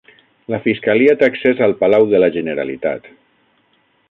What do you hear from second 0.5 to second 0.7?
La